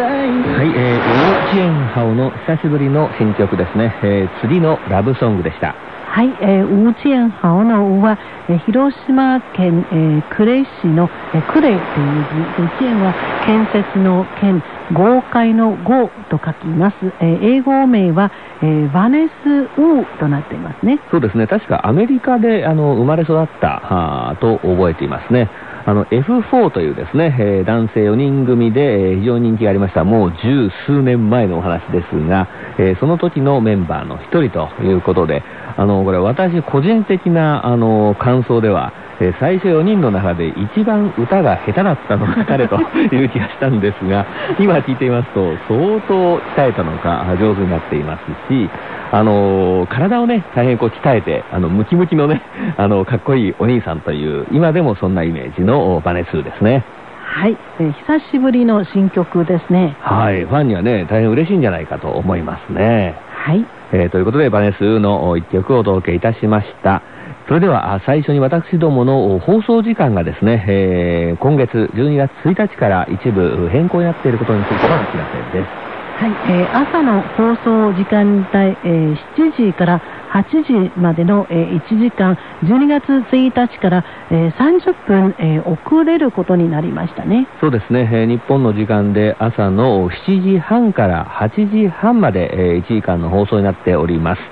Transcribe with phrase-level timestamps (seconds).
[0.00, 5.74] はい、えー、ウーチェンハオの久しぶりの新曲ですね、えー、釣りのラブソングでした。
[6.10, 8.18] はい、えー、ウーチェンハオのウは、
[8.48, 13.14] えー、広島県、えー、呉市の、えー、呉という字、ウーチェンは
[13.46, 14.62] 建設の建、
[14.92, 16.96] 豪快の豪と書きます。
[17.20, 18.32] えー、英語名は、
[18.62, 19.32] えー、バネス・
[19.76, 20.98] ウーとなっていますね。
[21.10, 25.48] そうですね、確かアメリカであの生まれ育ったはと覚えていますね。
[25.86, 32.48] あの F4 というですね、えー、男性4人組で、えー、非常に人気がありました、もう十数年前のお話ですが、
[32.78, 35.42] えー、その時のメンバーの一人ということで、
[35.76, 42.80] あの、これ私個人的な、あの、感想では、え最初4人の中で一番歌が下手だったのが 彼と
[43.12, 44.24] いう気がしたんですが、
[44.58, 48.68] 今聞いていますと、相当鍛えたのか上手になっていますし、
[49.12, 52.40] あの体をね、大変こう鍛えて、あの、ムキムキのね、
[52.76, 56.82] あの、かっこいいお兄さんという、今でもそんなイメージのバネスーですね。
[57.22, 59.96] はい、えー、久しぶりの新曲ですね。
[60.00, 63.14] はい、ファンにはね、大変嬉しいんじゃないかと思いますね。
[63.32, 63.64] はい。
[63.92, 67.02] えー、ということで、バネスーの一曲をお届けいたしました。
[67.48, 75.90] それでは最初に私どもの放送時間がですね、えー、今月12月1日から一部変更になっていることについてのお知らせです。
[76.20, 87.48] はい、えー、朝の放送時間帯、えー、7時から8時までの、えー、1時間、12月1日から、えー、30分、えー、遅れることになりましたね。
[87.60, 94.42] そうですね、えー、日本の時間で朝の7時半から8時半まで、えー、1時間の放送になっております。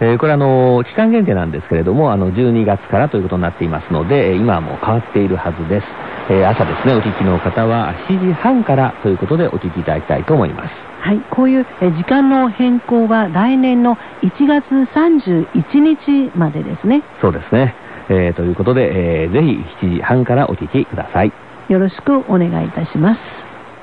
[0.00, 5.86] えー、これあの、期間限定なんですけれども、あの、12月からということになっていますので、今はもう変わっているはずです。
[6.30, 10.70] えー、朝ですね、お聞きの方は7時半からということでお聞きいただきたいと思います。
[11.00, 17.02] はい、こういう時間の変更は来年の1月31日までですね。
[17.20, 17.74] そうですね。
[18.08, 21.32] えー、ということで、えー、ぜひ7時半からお聞きください。
[21.68, 23.20] よろしくお願いいたします。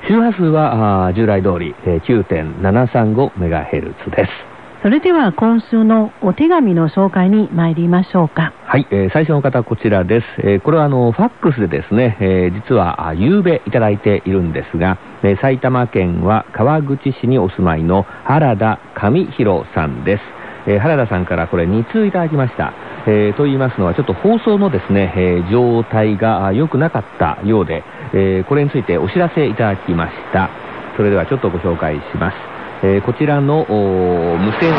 [0.08, 4.51] 周波数は従来通り、えー、9.735MHz です。
[4.82, 8.52] それでは今週のお手紙の紹介に参りましょうか。
[8.66, 10.26] はい、えー、最初の方こちらです。
[10.38, 20.22] えー、これはあの、ファックスでですね、えー、実は、あ、夕べいただいているんですが、えー、埼玉県は川口市にお住まいの原田上弘さんです。
[20.66, 22.72] えー、原田さんからこれ2通いただきました。
[23.06, 30.50] えー、と言いますのは、ちょっと放送のですね、えー、状態が良くなかったようで、えー、これについてお知らせいただきました。
[30.96, 32.51] それではちょっとご紹介します。
[32.84, 34.74] えー、こちらの無線機の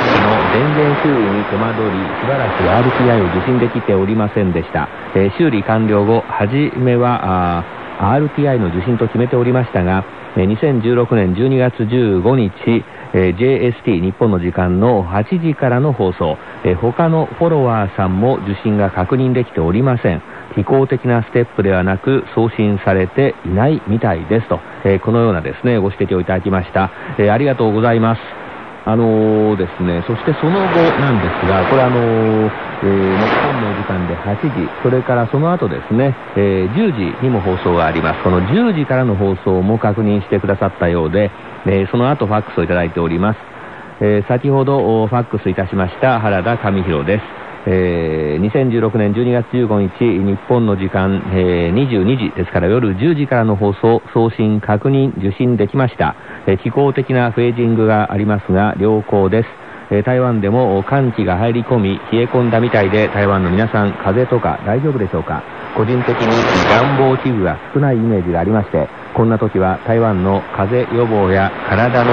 [0.51, 4.89] 電源修理に手間取り、しばらく RTI を受信できておりませんでした。
[5.15, 7.63] えー、修理完了後、はじめは
[7.99, 10.03] RTI の受信と決めておりましたが、
[10.35, 12.83] 2016年12月15日、
[13.13, 16.37] JST 日本の時間の8時からの放送、
[16.81, 20.21] 他のフォロワーさんも受信が確認できておりません。
[20.55, 26.91] 非公的なステップではなく送信されていないみたいですと、えー、このようなですね、ご指摘をいただきました。
[27.17, 28.21] えー、ありがとうございます。
[28.85, 32.51] あのー、ですね、そしてその後なんですが、これあのー、
[32.83, 34.35] えー、日本の時間で8
[34.67, 38.23] 時、それからその後ですね、えー、10時にも放送があります。
[38.23, 41.31] この10時からの放送も確認してくださったようで、
[41.65, 43.39] えー、その後ファックスをいただいております。
[44.01, 47.42] えー、先ほどファックスいたしました原田上弘です。
[47.65, 56.15] えー、2016年12月15日、日本の時間、えー、22時ですから夜10時からの放送、送信、確認、受信できました。
[56.45, 59.49] えー、気候的なフェージングがありますが、良好です。
[59.91, 65.41] えー、台湾でも寒気が入り込み、冷え込んだみたいで、台湾の皆さん、風邪とか大丈夫でしょうか？
[65.75, 66.27] 個人的に
[66.69, 72.11] 暖房器具が少ないイメージがありまして、こんな時は台湾の風邪予防や体の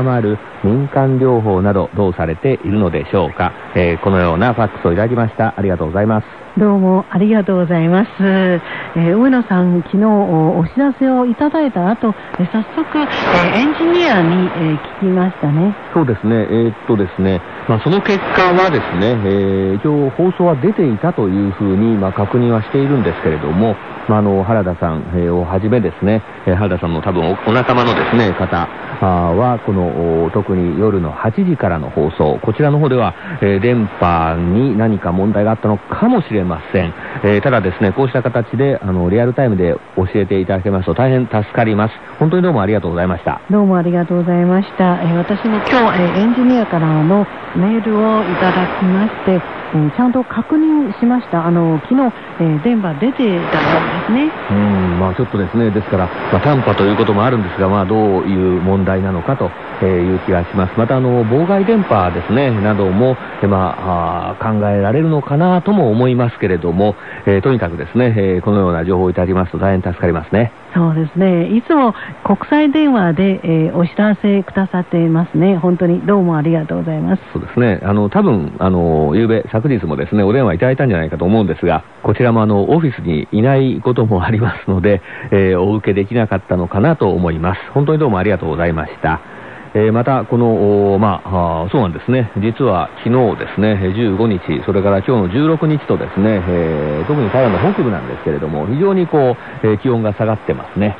[0.00, 5.54] 温まる民間療法などどうされているのでしょうか、えー、このようなファックスをいただきました。
[5.56, 6.26] ありがとうございます。
[6.58, 15.74] どうもありがとうございます、えー、上野さん昨日お知らせをいただいた後、えー、早速、えー、エンジニアに、え聞きましたね。
[15.94, 16.46] そうですね。
[16.50, 23.74] えっとですね、まあ、その結果はですね、え一応放送は出ていたというふうに、まあ、確認はしているんですけれども
[24.08, 28.68] まあ、あの原田さん、えー、をはじめですね、えー、原田さんの多分お仲間のですね方
[29.00, 32.38] はこの特に夜の8時からの放送。
[32.42, 36.94] こちらの方では、えー、電波に何か問題があったのかもしれません、
[37.24, 41.94] え、ただですねこうした形であのリアルタイムで教えていただけますと大変助かります。
[42.18, 43.40] 本当にどうもありがとうございました。
[43.50, 47.26] どうもありがとうございました、え、私も今日、え、エンジニアからの
[47.56, 49.40] メールをいただきまして
[49.74, 51.46] え、ちゃんと確認しました。
[51.46, 53.60] あの、昨日、え、電波出てた
[54.02, 54.32] ですね。
[54.50, 59.50] うん、まあちょっとですね、ですから、まあ、短波ということもあるんですが、まあどういう問題なのかと
[59.82, 60.78] えー、いう気がします。
[60.78, 66.94] また、あの、妨害電波ですね、なども、えまあ、考えられるのかなとも思いますけれども、
[67.26, 70.52] えー、とにかくですね、えー、このような情報をいただきますと大変助かりますね。
[70.74, 71.54] そうですね。
[71.54, 71.94] いつも
[72.24, 75.56] 国際電話で、えー、お知らせくださっていますね。
[75.56, 77.22] 本当にどうもありがとうございます。
[77.32, 77.80] そうですね。
[77.82, 87.60] あの、多分、あの、昨べ、昨日もですね、お電話いただいたんじゃないかと思うんですが、こちらもあの、オフィスにいないこともありますので、えー、お受けできなかったのかなと思います。
[87.72, 89.41] 本当にどうもありがとうございました。
[89.74, 92.30] えー、また、この、まあ、そうなんですね。
[92.36, 100.96] 実は昨日ですね、15日、それから今日の16日とですね、えー、特に台湾の北部なんですけれども、非常にこう、えー、気温が下がってますね。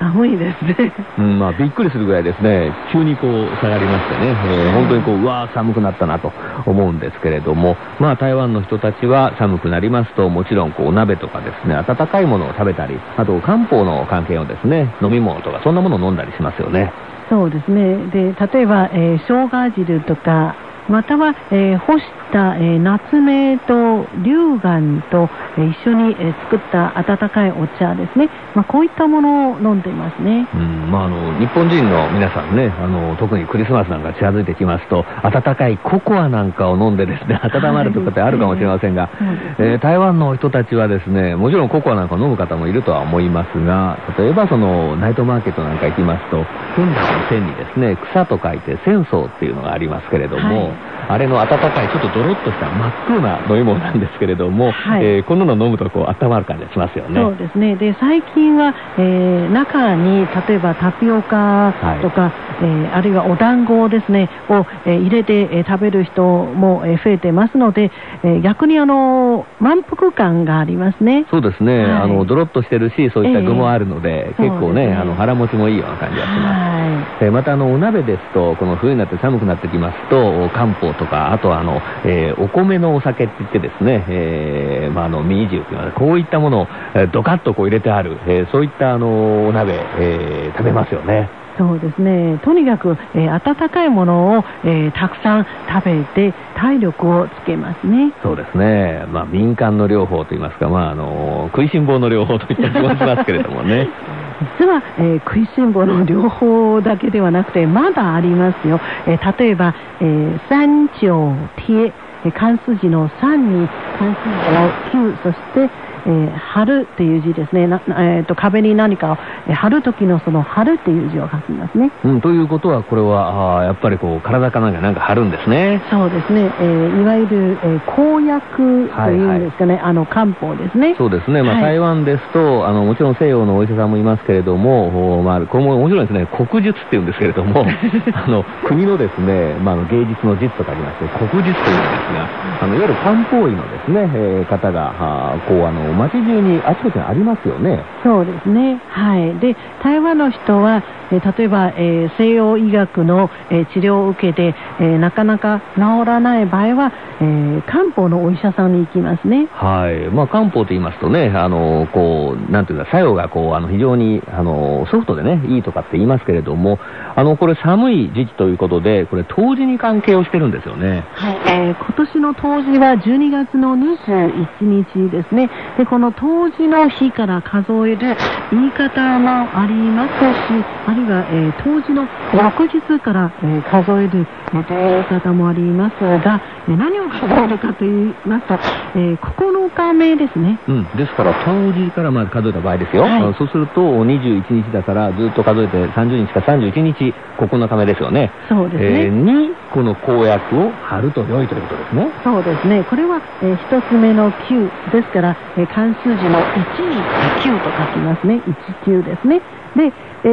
[0.00, 0.92] 寒いですね。
[1.18, 6.32] うん、まあ、びっくりするぐらいですね、急にこう、下がりましてね、えー、本当にこう、うわー、寒くなったなと
[6.66, 16.92] 思うんですけれども、まあ、台湾の人たちは寒くなりますと、もちろん、こう、鍋とかですね、温かいものを食べたり、あと、漢方の関係をですね、飲み物とか、そんなものを飲んだりしますよね。
[17.28, 18.06] そうですね。
[18.06, 20.54] で、例えば、えー、生姜汁とか、
[20.88, 25.28] または、えー、干した、えー、夏目と龍眼と、
[25.58, 39.24] えー、一緒に、えー、作った温かいお茶ですね、まあ、こういったものを飲んでいますね、うんまあ、あの日本人の皆さんねあの特にクリスマスなんか近づいてきますと温かいココアなんかを飲んでですね 温まるとかってあるかもしれませんが、はい。
[39.24, 46.44] ね、えー、台湾の人たちはですねもちろんココアなんかを飲む方もいるとは思いますが例えばそのナイトマーケットなんか行きますと
[46.76, 50.75] 本来の線にですね草と書いて戦争っていうのがありますけれども、はい
[51.08, 57.20] あれの温かい、ちょっとドロッとした真っ黒な飲み物なんですけれども、はい、えー、こんなの飲むとこう温まる感じがしますよね。
[57.20, 57.76] そうですね。
[57.76, 62.32] で、最近は、えー、中に例えばタピオカとか、はい、
[62.62, 67.92] えー、あるいはお団子ですね、を、えー、入れて、えー、食べる人も、えー、増えてますので、
[68.24, 71.26] えー、逆にあの、満腹感がありますね。
[71.30, 71.84] そうですね。
[71.84, 76.40] はい、あの、ドロッとしてるし、そういった具もあるので、えー、結構ね、ねあの、腹持ちもいいような感じがします。
[76.40, 91.28] はい、えー、またあの、お鍋ですと、この冬になって寒くなってきますと、漢方とか、あとはあの、えー、お米のお酒って言ってですね、えー、まあ、あの、ミニジュっていうのは、こういったものを、えー、ドカッとこう入れてある、えー、そういったあの、お鍋、えー、食べますよね。
[91.58, 92.38] そうですね。
[92.44, 98.12] とにかく、えー、温かいものを、えー、たくさん食べて体力をつけますね。
[98.22, 99.06] そうですね。
[99.08, 103.88] まあ民間の療法といいますか、まああの食いしん坊の療法といった気もしますけれどもね。
[104.58, 108.80] 実は、えー、食いしん坊の両方だけではなくて、まだありますよ。
[109.06, 111.92] えー、例えば、えー、三条贴、
[112.32, 113.68] 関数字の3に
[113.98, 115.70] 関数字の9、そして、
[116.06, 119.16] えー、貼るっていう字ですね、なえーと、壁に何かを、
[119.48, 121.90] えー、貼る時のその貼るっていう字を書きますね。
[122.04, 125.82] うん、ということは、これはあやっぱりこう体かなんかなんか貼るんですね。
[125.90, 128.62] そうですね、えー、いわゆる、えー、公約と
[129.10, 130.94] いうんですかね、はいはい、あの漢方ですね。
[130.96, 137.66] そうですね、まあ、はい、台湾ですとあの、もちろん西洋のお医者さんもいますけれども、まあ、これももちろんですね、国術っていうんですけれども、
[138.14, 142.28] あの国のですね、まあ、芸術の術とかありまして、国術というんですが、
[142.62, 147.82] あのいわゆる漢方医のですね、えー、方が、あこうあの街中にあちこちにありますよね。
[148.04, 148.80] そうですね。
[148.88, 149.38] はい。
[149.38, 159.46] で、台湾の人は、え例えば、えー、西洋医学の、えー、治療を受けて、えー、なかなか治らない場合は、えー、漢方のお医者さんに行きますね。
[159.52, 160.10] はい。
[160.10, 166.78] まあ、漢方と言いますとね、あの、こう、なんていうか、作用がこう、あの、非常に、あの、ソフトでね、いいとかって言いますけれども、
[167.14, 171.04] あの、これ寒い時期ということで、これ、冬至に関係をしてるんですよね。
[171.14, 171.36] はい。
[171.46, 175.48] えー、今年の冬至は12月の21日ですね。
[175.78, 178.16] で、この冬至の日から数える
[178.50, 188.54] 言い方もありますし、あるいは、えー、冬至の翌日から、えー、数える、えー、言い方もありますが、えー、何を数えるかと言いますと、
[188.98, 190.58] えー、9日目ですね。
[190.66, 190.84] うん。
[190.96, 193.02] ですから、冬至からまず数えた場合ですよ。
[193.02, 198.32] はい、そうすると、21日だから、ずっと数えて30日か31日、9日目ですよね。
[198.48, 199.04] そうですね。
[199.04, 202.08] えー、に、この公約を貼ると良いということですね。
[202.24, 202.84] そうですね。
[202.84, 206.96] これは、えー、一つ目の9ですから、えー、関数字の1に
[207.42, 208.42] 9と書きますね。
[208.86, 209.40] 19ですね。
[209.76, 209.92] で、
[210.24, 210.28] え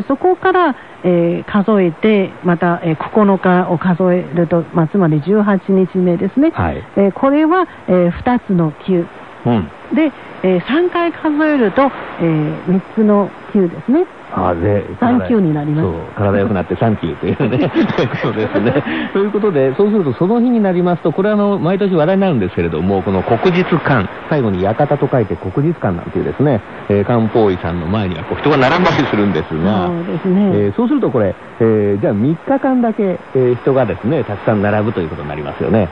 [0.00, 6.50] ー、そこから、えー、数えて、また、えー、9日を数えると、まあ、つまり18日目ですね。
[6.50, 9.06] はい、えー、これは、えー、2つの9。
[9.50, 10.12] うん、で、
[10.42, 14.06] えー、3回数えると、えー、3つの9ですね。
[14.30, 15.88] あで、サンキューになります。
[15.88, 17.70] そう、体良くなってサンキューというね、
[18.20, 18.82] そうですね。
[19.12, 30.50] ということで、そうするとその日になりますと、これはあの、毎年話題になるんですけれども、この国実館、最後に館と書いて国実館なんていうですね、えー、漢方医さんの前にはこう人が並んだりするんですが、そうですね。
[30.52, 35.88] えー、そうするとこれ、えー、じゃあ3日間だけ、えー、人がですね、たくさん並ぶということになりますよね。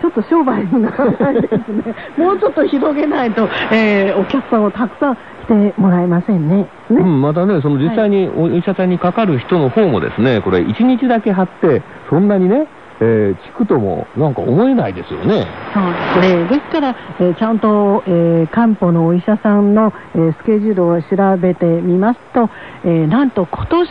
[0.00, 1.94] ちょっと商売にならないですね。
[2.16, 6.68] もうちょっと広げないと、えー、お客さんをたくさん一してもらえませんね。
[6.90, 12.68] うん、またね、その実際にお医者さんにかかる人の方もですね、これ1日だけ貼って、そんなにね、
[13.02, 15.46] えー、聞くともなんか思えないですよね。
[15.74, 16.48] そうですね。
[16.48, 22.50] ですから、えー、ちゃんと、えー、漢方のお医者さんの、えー、スケジュールを調べてみますと、
[22.84, 23.86] えー、なんと今年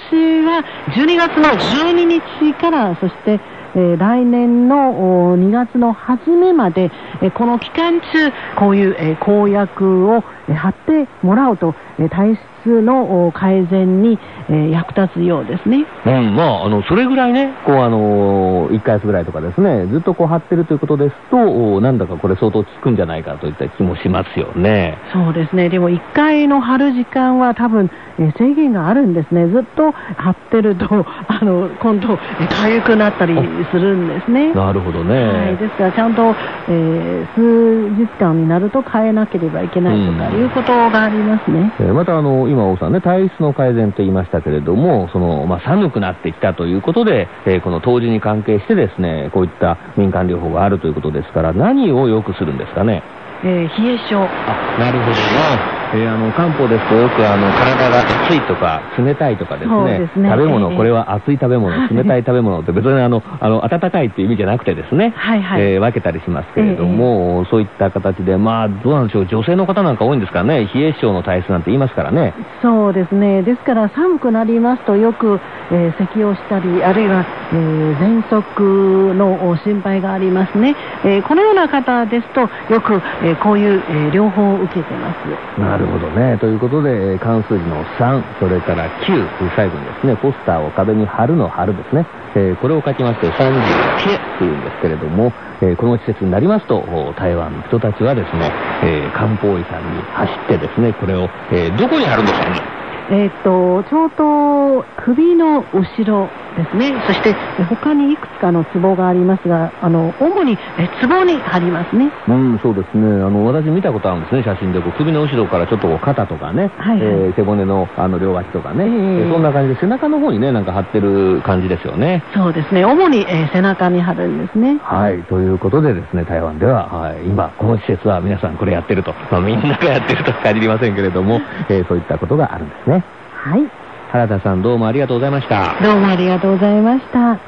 [0.45, 0.63] は
[0.95, 3.39] 12月の12日から、そして
[3.75, 14.17] えー、来年の2月の初めまで、えー、この期間中、こういう、えー、公約を、え、貼ってもらうと、えー、体質の改善に、
[14.49, 15.85] えー、役立つようですね。
[16.05, 24.97] うん、まあ、あの、それぐらいね、こう、あのー、1ヶ月ぐらいとかですね、ずっとこう貼ってるということですと、なんだかこれ相当効くんじゃないかといった気もしますよね。
[25.13, 25.69] そうですね。
[25.69, 29.47] でも1回の貼る時間は多分、えー、制限があるんですね。
[29.47, 30.85] ずっと貼ってると、
[31.27, 33.35] あの、今度、痒くなったり
[33.71, 34.53] するんですね。
[34.55, 35.27] なるほどね。
[35.27, 35.57] はい。
[35.57, 36.35] ですから、ちゃんと、
[36.67, 41.71] えー、数日間になると変えなければいけないとかいうことがありますね。
[41.79, 53.03] うん、えー、また、あの、今、王さんね、体質の改善と言いましたけれども、その、まあ、寒くなってきたということで、えー、この冬至に関係してですね、こういった民間療法があるということですから、何をよくするんですかね？
[53.43, 54.15] えー、冷え性。
[54.17, 55.78] あ、なるほどね。
[55.91, 60.29] えー、あの、漢方ですとよくあの、体が熱いとか、冷たいとかですね、すね。
[60.29, 72.33] 食べ物、えー、これは熱い食べ物、冷たい食べ物って別にあの、あの、温かいっていう意味じゃなくてですね、はいはい、えー、分けたりしますけれども、えー、そういった形で、まあ、どうなんでしょう、女性の方なんか多いんですからね、冷え性の体質なんて言いますからね。
[72.61, 73.41] そうですね。
[73.41, 75.39] ですから寒くなりますとよく、
[75.71, 80.75] えー、咳をしたり、あるいは、えー、喘息の心配がありますね。
[81.03, 82.41] えー、このような方ですと、
[82.71, 85.78] よく、えー、こういう、えー、療法を受けてます。
[85.79, 86.37] るほどね。
[86.37, 92.05] ということで、関数字の3、それから9、最後にですね、ポスターを壁に貼るの貼るですね。
[92.35, 93.59] えー、これを書きまして、30
[94.03, 96.83] ケというんですけれども、えー、この季節になりますと、
[97.17, 98.51] 台湾の人たちはですね、
[98.83, 102.78] えー、漢方医さんに走ってですね、これを、えどこに貼るのか
[103.11, 106.93] えっ、と、ちょうど首の後ろですね。
[107.07, 110.57] そして他にいくつかのツボがありますが、あの、主に
[111.01, 112.11] ツボに貼りますね。
[112.27, 113.05] うん、そうですね。
[113.05, 114.81] あの、私見たことあるんですね、写真で。
[114.81, 122.23] こう首の後ろからちょっとこう肩とかね、はいはい、えー、背骨のあの両脇とかね、えー、そんな感じで背中の方にね、なんか貼ってる感じですよね。
[122.33, 122.85] そうですね。
[122.85, 124.77] 主に、えー、背中に貼るんですね。
[124.83, 125.23] はい。
[125.23, 129.13] ということでですね、台湾では、はい、今、この施設は皆さんこれやってると。
[129.31, 132.98] まあ、みんながやってるとは限りませんけれども、えー、そういったことがあるんですね。
[133.39, 133.71] はい。
[134.11, 135.79] 原田さんどうもありがとうございました。
[135.81, 137.39] どうもありがとうございました。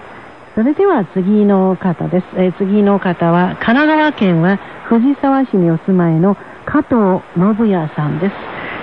[0.55, 2.27] それでは次の方です。
[2.37, 8.35] えー、次の方は、神奈川県は藤沢市にお住まいの加藤信也さんです。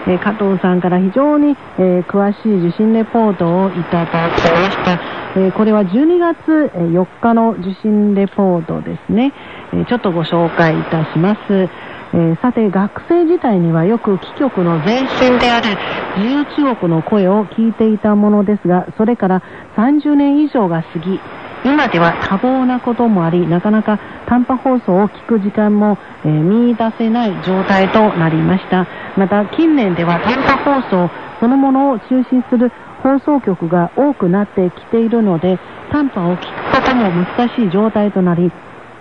[0.06, 5.00] えー、加藤さんから非常に、えー、詳しい受診レポートをいただきました。
[5.36, 9.32] えこれは12月4日の受診レポートですね。
[9.72, 11.68] えちょっとご紹介いたします。
[12.14, 15.76] えー、さて学生時代にはよく貴局の前身である
[16.18, 19.42] 自由中国の声を聞いていたものですがそれから
[19.76, 21.20] 30年以上が過ぎ
[21.64, 28.86] 今では多忙なこともありなかなか短波放送を聞く時間も、えー、見出せない状態となりました。
[29.16, 31.10] また近年では短波放送
[31.40, 32.70] そのものを中心する
[33.02, 35.58] 放送局が多くなってきているので
[35.90, 38.52] 短波を聞くことも難しい状態となり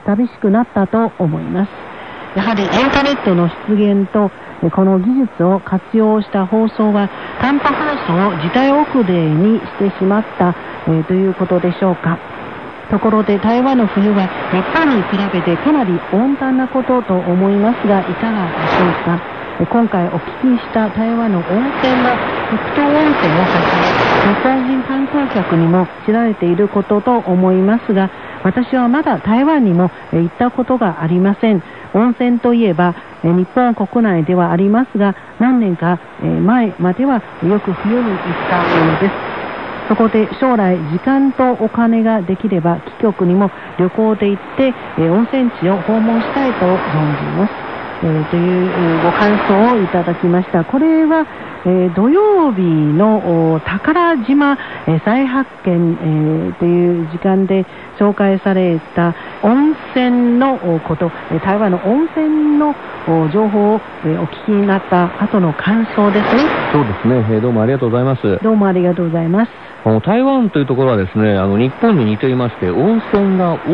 [0.05, 1.86] 寂しくなったと思います。
[2.35, 4.31] やはりインターネットの出現と
[4.71, 10.55] この技術を活用した放送は短波放送を時代遅れにしてしまった、
[10.87, 12.17] えー、ということでしょうか。
[12.89, 19.37] ところで台湾の冬は日本に比べてかなり温暖なことと思いますがいかがでしょうか。
[19.65, 22.13] 今回お聞きした台湾の温泉の
[22.47, 28.11] 北東温泉をはじめ日本人観光客にも知られていることと思いますが
[28.43, 31.63] 私はまだ台湾にも行ったことがありません。
[31.93, 39.13] 温泉といえば、え日本国内ではありますが、何年か、え前まではよく冬に行ったものです。
[39.87, 47.66] そこで将来時間とお金ができれば、貴局にも旅行で行って、え温泉地を訪問したいと存じます。
[48.03, 50.63] えー、というご感想をいただきました。
[50.63, 51.25] これは、
[51.65, 57.65] えー、土曜日の宝島、えー、再発見、えー、という時間で
[57.99, 61.11] 紹介された温泉のこと、
[61.43, 62.75] 台湾の温泉の
[63.33, 66.43] 情報を、えお聞きになった後の感想ですね。
[66.71, 68.39] そうですね、えどうもありがとうございます。
[68.43, 69.66] どうもありがとうございます。
[69.87, 73.65] あの台湾というところはですね、あの日本に似ていまして、温泉が多く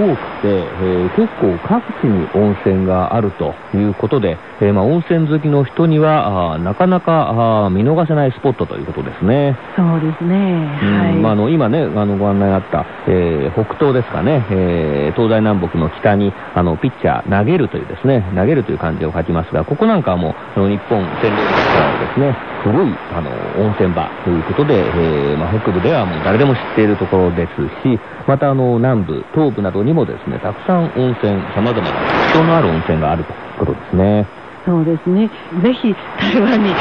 [0.43, 9.57] て、えー、結構各地に温泉があるということで、えー、まあ、温泉好きの人には、あなかなかあ見逃せないスポットということですね。
[9.75, 10.35] そうですね。
[10.37, 11.13] はい。
[11.17, 21.35] まあ、あの今ね、あのご案内があった、えー、北東ですかね、えー、東西南北の北にあのピッチャー投げるというですね、投げるという漢字を書きますが、ここなんかはもうあの日本占領
[21.73, 23.29] からですね、古いあの
[23.61, 27.51] 温泉場ということで、えーまあ、北部ではもう誰でも知っているところです
[27.83, 31.91] し、またあの南部、東部などにもですね、たくさん温泉、様々な
[32.31, 34.25] 特徴のある温泉があるということですね。
[34.65, 35.29] そうですね。
[35.61, 36.71] ぜひ台湾に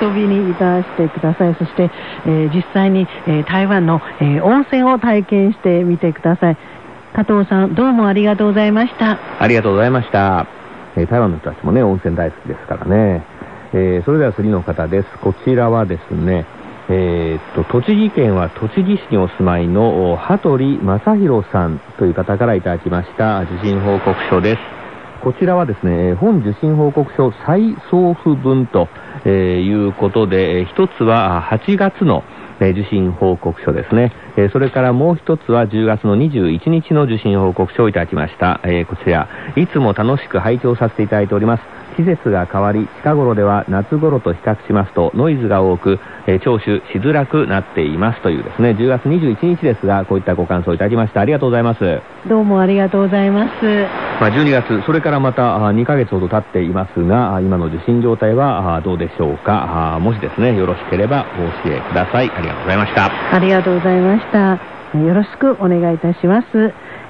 [0.00, 1.54] お遊びにいたしてください。
[1.56, 1.90] そして、
[2.24, 6.56] えー、実際に、えー、台湾の、えー、温泉を体験してみてください。
[7.14, 9.18] 加藤さん、どうもありがとうございました。
[9.38, 10.46] ありがとうございました。
[10.96, 13.35] えー、台湾の人たちもね、温泉大好きですからね。
[13.72, 15.08] えー、それでは次の方です。
[15.22, 16.46] こちらはですね、
[16.88, 24.76] えー、っと、栃木県は栃木市にお住まいの羽鳥正宏さんという方からいただきました受信報告書です。
[25.22, 28.88] こちらはですね、本受信報告書再送付分と
[29.28, 32.22] いうことで、一つは8月の
[32.60, 34.12] 受信報告書ですね。
[34.52, 38.60] それからもう一つは10月の21日の受信報告書をいただきました。
[38.86, 41.62] こちら、いつも楽しく拝聴させていただいております。
[41.96, 51.20] 季節が変わり、近頃では夏頃と比較しますとノイズが多く、えー、聴取しづらくなっていますというですね、10月21日ですが、こういったご感想をいただきました。
[51.20, 52.00] ありがとうございます。
[52.28, 53.64] どうもありがとうございます。
[54.20, 59.98] まあ、12月、それからまた2ヶ月ほど経っていますが、今の受信状態はどうでしょうか。
[60.00, 62.30] もしですね、よろしければお教えください。
[62.30, 63.34] ありがとうございました。
[63.34, 64.58] ありがとうございました。
[64.98, 66.46] よろしくお願いいたします。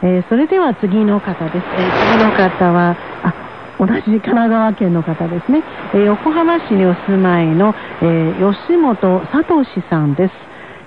[0.02, 1.57] えー、それでは次の方です。
[1.57, 3.46] えー、次の方は、あ、
[3.78, 5.62] 同じ神奈川県の方ですね、
[5.95, 10.35] えー、横浜市にお住まいの、えー、吉本聡さんです。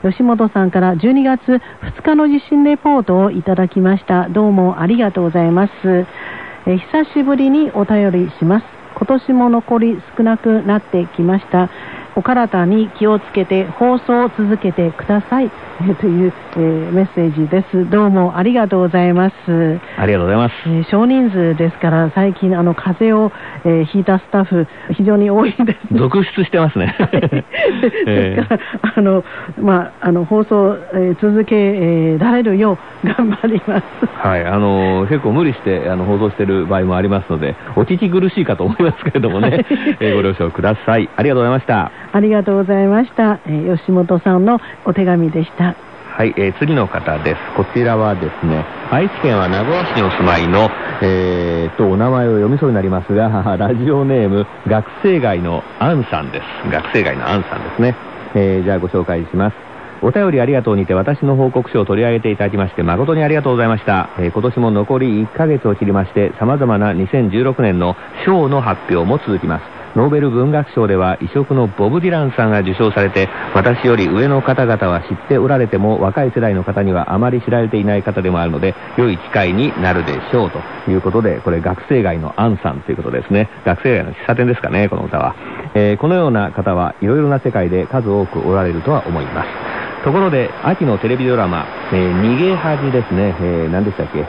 [0.01, 4.29] 吉本さんから12月2日の地震レポートをいただきました。
[4.29, 5.71] どうもありがとうございます。
[6.65, 8.65] えー、久しぶりにお便りします。
[8.95, 11.69] 今年も残り少なくなってきました。
[12.19, 15.49] お体に気をつけて放送を続けてください。
[16.01, 17.89] という、えー、メッセージです。
[17.89, 19.79] どうもありがとうございます。
[19.97, 20.55] ありがとうございます。
[20.65, 23.31] えー、少人数ですから最近あの風邪を、
[23.63, 25.95] えー、ひいたスタッフ非常に多いです。
[25.95, 26.93] 続出してますね。
[28.05, 28.59] ですから、
[28.97, 29.23] あの
[29.57, 33.83] まああの放送、えー、続け、えー、られるよう頑張ります。
[34.21, 39.65] はい、あの結構無理してあの放送している場合もありますのでお聞き苦しいかと思いますけれどもね、
[40.01, 41.09] えー、ご了承ください。
[41.15, 41.89] ありがとうございました。
[42.11, 43.39] ありがとうございました。
[43.45, 45.75] えー、吉本さんのお手紙でした。
[46.19, 47.37] はい、えー、次の方です。
[47.55, 50.69] こちらはですね、愛知県は名古屋市にお住まいの、
[51.01, 56.71] えー、と、お名前を読みそうになりますが、 ラジオネーム、学生街のアンさんです。
[56.71, 57.95] 学生街のアンさんですね。
[58.35, 59.55] えー、じゃあご紹介します。
[60.01, 64.09] お便りありがとうにて私の報告書を取り上げていただきまして誠にありがとうございました。
[64.17, 67.95] えー、今年も残り1ヶ月を切りまして様々な2016年の
[68.25, 69.78] 賞の発表も続きます。
[69.95, 83.49] ノーベル文学賞では異色のボブ・ディランさんが受賞されて私より上の方々は知っておられても若い世代の方にはあまり知られていない方でもあるので良い機会になるでしょうということでこれ学生街のアンさんということですね。
[83.65, 85.35] 学生街の喫茶店ですかねこの歌は、
[85.73, 89.78] えー、このような方はいろいろな世界で数多くおられるとは思います。
[90.09, 94.23] ところで、秋のテレビドラマ、えー、逃げ恥ですね、えー、何でしたっけ、え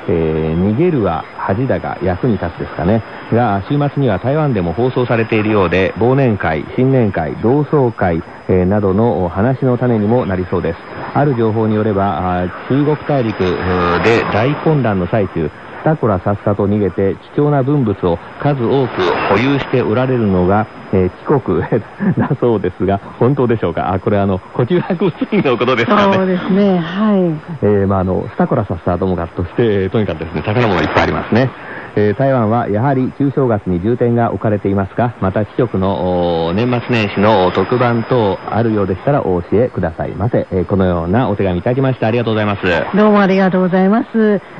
[0.54, 10.78] ー、逃げるは恥だが役に立つですかね、が、週末には台湾でも放送されているようで、忘年会、新年会、同窓会、えー、などの話の種にもなりそうです。
[11.14, 15.50] ある情報によれば、中国大陸で大混乱の最中、
[15.84, 21.60] 田倉さっさと逃げて貴重な文物を数多く保有しておられるのが、えー、帰国
[22.18, 23.92] だそうですが、本当でしょうか？
[23.92, 26.14] あ、これあの、古中博水のことですかね。
[26.14, 27.20] そうですね、はい。
[27.62, 31.50] えー、まああの、スタコラさっさともかとして、とにかくですね、宝物いっぱいありますね。
[31.96, 40.46] えー、台湾はやはり旧正月に重点が置かれていますが、また貴局の年末年始の特番等あるようでしたらお教えくださいませ。
[40.50, 42.62] えー、このようなお手紙いただきましてありがとうございます。
[42.96, 44.08] どうもありがとうございます。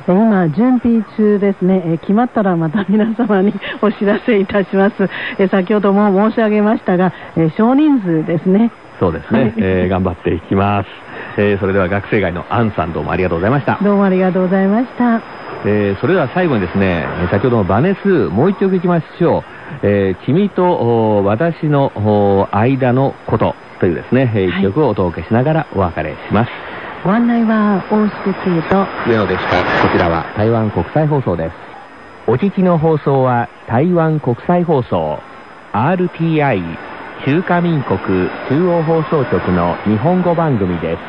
[0.07, 5.09] えー、今、準備中ですね、え決まったらまた皆様にお知らせいたします。
[5.37, 8.71] え先ほども申し上げましたが、え少人数ですね。
[9.01, 10.87] そうですね、え頑張っていきます。
[11.35, 13.79] えそれでは学生街のアンさんどうもありがとうございました。
[13.83, 15.15] どうもありがとうございました。
[15.65, 19.43] えー、それでは最後にですね、先ほどのバネス、もう一曲いきましょう。
[19.81, 26.51] えー、君と私の間のことというですね、一曲をお届けしながらお別れします。
[27.03, 29.57] ご案内は大宿通と上野でした。
[29.81, 31.55] こちらは台湾国際放送です。
[32.27, 35.17] お聞きの放送は台湾国際放送
[35.73, 36.90] RTI
[37.23, 37.99] 中華民国
[38.49, 40.99] 中央放送局の日本語番組です。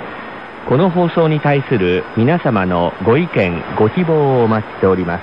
[0.68, 5.22] この放送に対する皆様のご意見、ご希望をお待ちしております。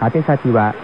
[0.00, 0.76] 宛先は、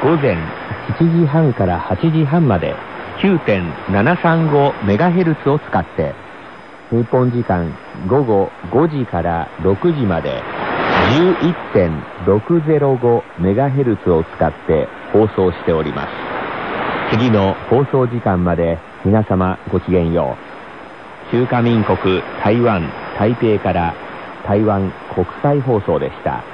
[0.00, 0.36] 午前
[0.96, 2.76] 7時半から8時半まで
[3.22, 6.12] 9.735MHz を使って
[6.90, 7.72] 日本時間
[8.08, 10.42] 午後5時から6時まで
[12.26, 16.12] 11.605MHz を使って放送しております。
[17.12, 20.36] 次の放送時間まで皆様ごきげんよ
[21.30, 21.34] う。
[21.34, 21.96] 中華民国
[22.42, 23.94] 台湾台北から
[24.44, 26.51] 台湾国際放送でした。